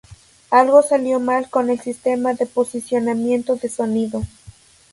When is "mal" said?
1.19-1.47